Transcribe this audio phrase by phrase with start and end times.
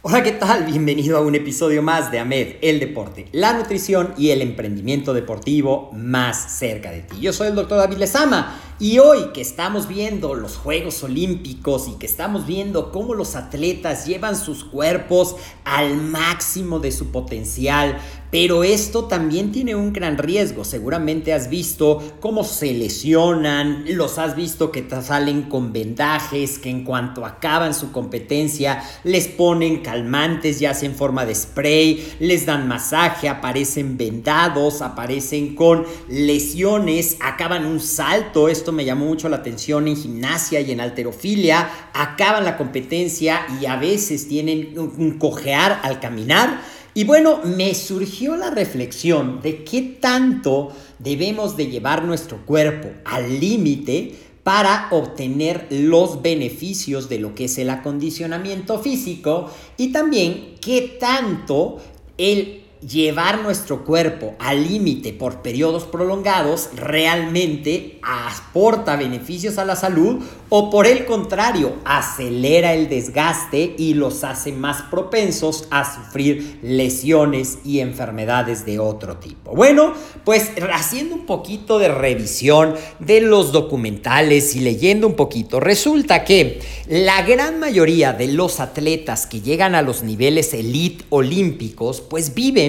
[0.00, 0.62] Hola, ¿qué tal?
[0.62, 5.90] Bienvenido a un episodio más de AMED, el deporte, la nutrición y el emprendimiento deportivo
[5.92, 7.16] más cerca de ti.
[7.20, 11.98] Yo soy el doctor David Lezama y hoy que estamos viendo los Juegos Olímpicos y
[11.98, 15.34] que estamos viendo cómo los atletas llevan sus cuerpos
[15.64, 17.98] al máximo de su potencial,
[18.30, 20.64] pero esto también tiene un gran riesgo.
[20.64, 26.84] Seguramente has visto cómo se lesionan, los has visto que salen con vendajes, que en
[26.84, 32.68] cuanto acaban su competencia les ponen calmantes, ya sea en forma de spray, les dan
[32.68, 38.48] masaje, aparecen vendados, aparecen con lesiones, acaban un salto.
[38.48, 41.70] Esto me llamó mucho la atención en gimnasia y en alterofilia.
[41.94, 48.34] Acaban la competencia y a veces tienen un cojear al caminar y bueno, me surgió
[48.34, 56.22] la reflexión de qué tanto debemos de llevar nuestro cuerpo al límite para obtener los
[56.22, 61.78] beneficios de lo que es el acondicionamiento físico y también qué tanto
[62.16, 70.22] el llevar nuestro cuerpo al límite por periodos prolongados realmente aporta beneficios a la salud
[70.48, 77.58] o por el contrario acelera el desgaste y los hace más propensos a sufrir lesiones
[77.64, 79.54] y enfermedades de otro tipo.
[79.54, 79.92] Bueno,
[80.24, 86.60] pues haciendo un poquito de revisión de los documentales y leyendo un poquito, resulta que
[86.86, 92.67] la gran mayoría de los atletas que llegan a los niveles elite olímpicos pues viven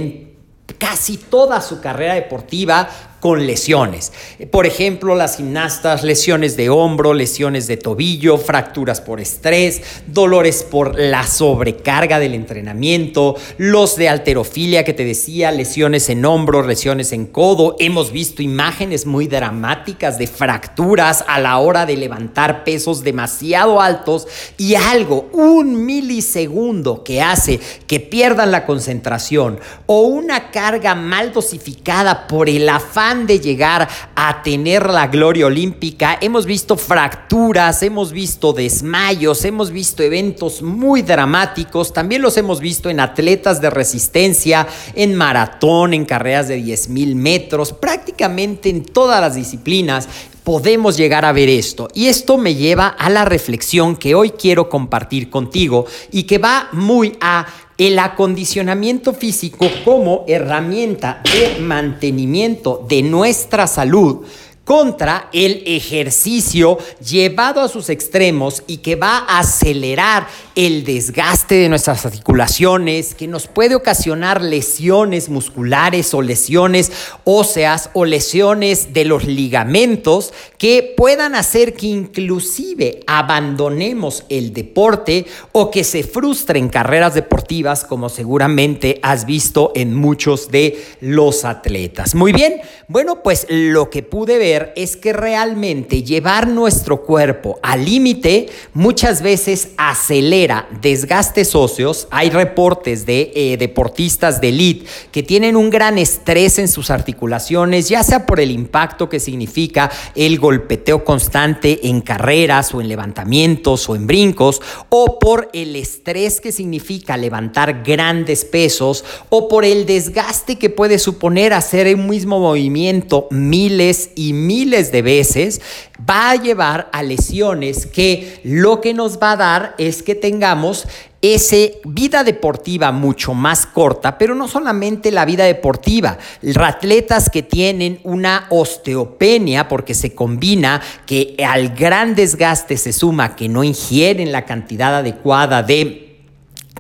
[0.78, 4.12] casi toda su carrera deportiva con lesiones.
[4.52, 10.98] Por ejemplo, las gimnastas, lesiones de hombro, lesiones de tobillo, fracturas por estrés, dolores por
[10.98, 17.26] la sobrecarga del entrenamiento, los de alterofilia que te decía, lesiones en hombro, lesiones en
[17.26, 17.76] codo.
[17.80, 24.28] Hemos visto imágenes muy dramáticas de fracturas a la hora de levantar pesos demasiado altos
[24.58, 32.28] y algo, un milisegundo que hace que pierdan la concentración o una carga mal dosificada
[32.28, 38.54] por el afán de llegar a tener la gloria olímpica, hemos visto fracturas, hemos visto
[38.54, 45.16] desmayos, hemos visto eventos muy dramáticos, también los hemos visto en atletas de resistencia, en
[45.16, 50.08] maratón, en carreras de 10 mil metros, prácticamente en todas las disciplinas.
[50.44, 51.90] Podemos llegar a ver esto.
[51.94, 56.70] Y esto me lleva a la reflexión que hoy quiero compartir contigo y que va
[56.72, 57.46] muy a
[57.80, 64.26] el acondicionamiento físico como herramienta de mantenimiento de nuestra salud
[64.70, 71.70] contra el ejercicio llevado a sus extremos y que va a acelerar el desgaste de
[71.70, 76.92] nuestras articulaciones, que nos puede ocasionar lesiones musculares o lesiones
[77.24, 85.72] óseas o lesiones de los ligamentos que puedan hacer que inclusive abandonemos el deporte o
[85.72, 92.14] que se frustren carreras deportivas como seguramente has visto en muchos de los atletas.
[92.14, 97.86] Muy bien, bueno, pues lo que pude ver es que realmente llevar nuestro cuerpo al
[97.86, 102.08] límite muchas veces acelera desgastes óseos.
[102.12, 107.90] Hay reportes de eh, deportistas de elite que tienen un gran estrés en sus articulaciones,
[107.90, 113.90] ya sea por el impacto que significa el golpeteo constante en carreras o en levantamientos
[113.90, 119.86] o en brincos, o por el estrés que significa levantar grandes pesos, o por el
[119.86, 125.62] desgaste que puede suponer hacer un mismo movimiento miles y miles de veces,
[126.10, 130.88] va a llevar a lesiones que lo que nos va a dar es que tengamos
[131.22, 131.56] esa
[131.86, 136.18] vida deportiva mucho más corta, pero no solamente la vida deportiva,
[136.66, 143.50] atletas que tienen una osteopenia porque se combina que al gran desgaste se suma que
[143.50, 146.09] no ingieren la cantidad adecuada de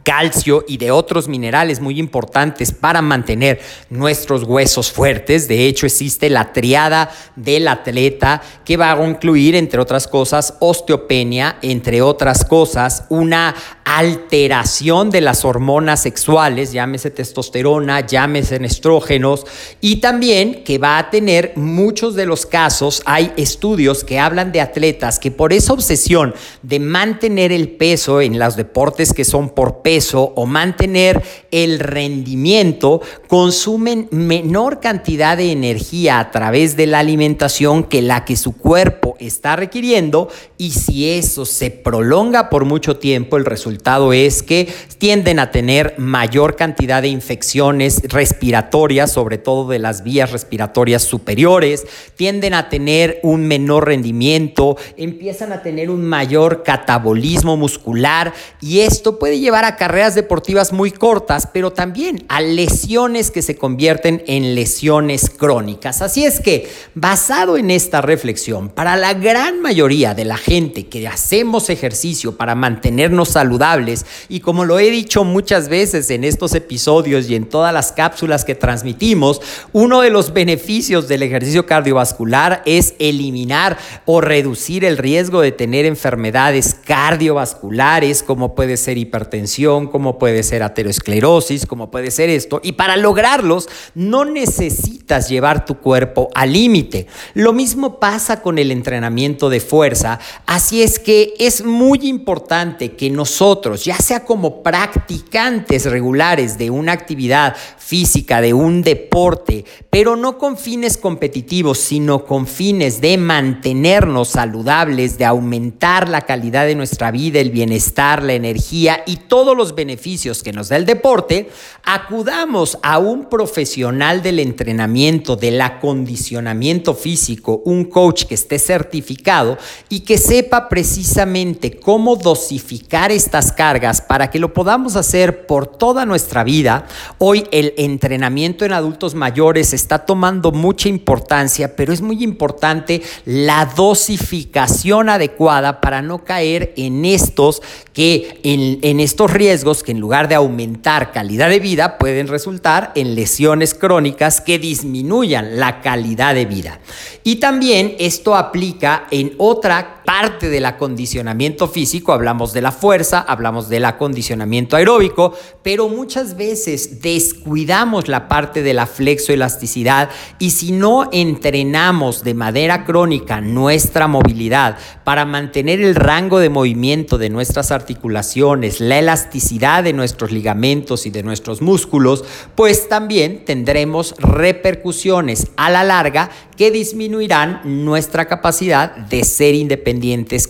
[0.03, 3.59] calcio y de otros minerales muy importantes para mantener
[3.89, 5.47] nuestros huesos fuertes.
[5.47, 11.57] De hecho, existe la triada del atleta que va a incluir, entre otras cosas, osteopenia,
[11.61, 19.45] entre otras cosas, una alteración de las hormonas sexuales, llámese testosterona, llámese estrógenos,
[19.81, 24.61] y también que va a tener muchos de los casos, hay estudios que hablan de
[24.61, 29.81] atletas que por esa obsesión de mantener el peso en los deportes que son por
[29.81, 29.88] peso
[30.35, 38.03] o mantener el rendimiento, consumen menor cantidad de energía a través de la alimentación que
[38.03, 43.45] la que su cuerpo está requiriendo, y si eso se prolonga por mucho tiempo, el
[43.45, 50.03] resultado es que tienden a tener mayor cantidad de infecciones respiratorias, sobre todo de las
[50.03, 57.57] vías respiratorias superiores, tienden a tener un menor rendimiento, empiezan a tener un mayor catabolismo
[57.57, 63.41] muscular y esto puede llevar a carreras deportivas muy cortas, pero también a lesiones que
[63.41, 66.01] se convierten en lesiones crónicas.
[66.01, 71.07] Así es que, basado en esta reflexión, para la gran mayoría de la gente que
[71.07, 77.29] hacemos ejercicio para mantenernos saludables, y como lo he dicho muchas veces en estos episodios
[77.29, 79.41] y en todas las cápsulas que transmitimos,
[79.71, 85.85] uno de los beneficios del ejercicio cardiovascular es eliminar o reducir el riesgo de tener
[85.85, 92.59] enfermedades cardiovasculares como puede ser hipertensión, como puede ser aterosclerosis, como puede ser esto.
[92.63, 97.07] Y para lograrlos no necesitas llevar tu cuerpo al límite.
[97.33, 100.19] Lo mismo pasa con el entrenamiento de fuerza.
[100.45, 106.91] Así es que es muy importante que nosotros ya sea como practicantes regulares de una
[106.91, 114.29] actividad física, de un deporte, pero no con fines competitivos, sino con fines de mantenernos
[114.29, 119.75] saludables, de aumentar la calidad de nuestra vida, el bienestar, la energía y todos los
[119.75, 121.51] beneficios que nos da el deporte,
[121.83, 129.57] acudamos a un profesional del entrenamiento, del acondicionamiento físico, un coach que esté certificado
[129.89, 136.05] y que sepa precisamente cómo dosificar estas cargas para que lo podamos hacer por toda
[136.05, 136.87] nuestra vida.
[137.17, 143.65] Hoy el entrenamiento en adultos mayores está tomando mucha importancia, pero es muy importante la
[143.65, 147.61] dosificación adecuada para no caer en estos
[147.93, 149.48] que en, en estos riesgos
[149.83, 155.59] que en lugar de aumentar calidad de vida pueden resultar en lesiones crónicas que disminuyan
[155.59, 156.79] la calidad de vida.
[157.23, 163.69] Y también esto aplica en otra parte del acondicionamiento físico, hablamos de la fuerza, hablamos
[163.69, 171.09] del acondicionamiento aeróbico, pero muchas veces descuidamos la parte de la flexoelasticidad y si no
[171.11, 178.79] entrenamos de manera crónica nuestra movilidad para mantener el rango de movimiento de nuestras articulaciones,
[178.79, 182.25] la elasticidad de nuestros ligamentos y de nuestros músculos,
[182.55, 189.98] pues también tendremos repercusiones a la larga que disminuirán nuestra capacidad de ser independientes,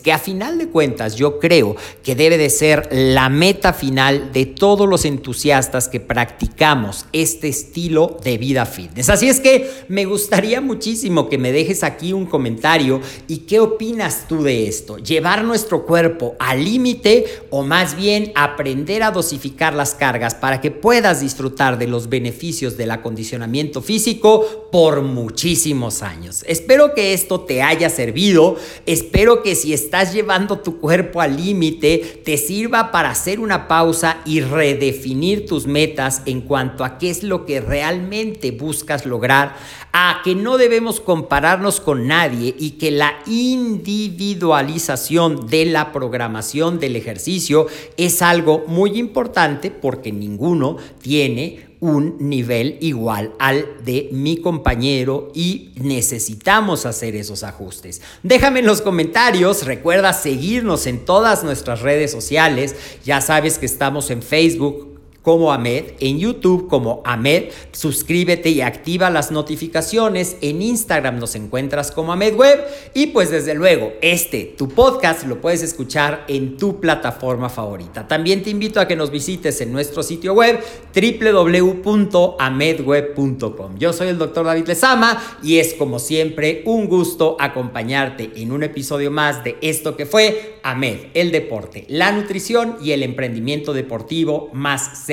[0.01, 4.46] que a final de cuentas yo creo que debe de ser la meta final de
[4.46, 9.10] todos los entusiastas que practicamos este estilo de vida fitness.
[9.10, 14.25] Así es que me gustaría muchísimo que me dejes aquí un comentario y qué opinas
[14.27, 14.98] tú de esto.
[14.98, 20.72] ¿Llevar nuestro cuerpo al límite o más bien aprender a dosificar las cargas para que
[20.72, 26.44] puedas disfrutar de los beneficios del acondicionamiento físico por muchísimos años.
[26.48, 32.22] Espero que esto te haya servido, espero que si estás llevando tu cuerpo al límite,
[32.25, 37.24] te sirva para hacer una pausa y redefinir tus metas en cuanto a qué es
[37.24, 39.55] lo que realmente buscas lograr,
[39.93, 46.96] a que no debemos compararnos con nadie y que la individualización de la programación del
[46.96, 47.67] ejercicio
[47.98, 55.71] es algo muy importante porque ninguno tiene un nivel igual al de mi compañero y
[55.75, 58.01] necesitamos hacer esos ajustes.
[58.21, 64.12] Déjame en los comentarios, recuerda seguirnos en todas nuestras redes sociales, ya sabes que estamos
[64.12, 64.88] en Facebook,
[65.29, 71.91] como Ahmed, en YouTube como Ahmed, suscríbete y activa las notificaciones, en Instagram nos encuentras
[71.91, 76.79] como Ahmed Web y pues desde luego este, tu podcast lo puedes escuchar en tu
[76.79, 78.07] plataforma favorita.
[78.07, 80.59] También te invito a que nos visites en nuestro sitio web
[80.95, 83.77] www.amedweb.com.
[83.77, 88.63] Yo soy el doctor David Lezama y es como siempre un gusto acompañarte en un
[88.63, 94.50] episodio más de esto que fue Ahmed, el deporte, la nutrición y el emprendimiento deportivo
[94.53, 95.05] más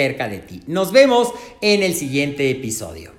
[0.67, 3.16] Nos vemos en el siguiente episodio.